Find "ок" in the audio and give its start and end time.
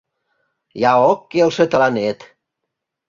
1.09-1.19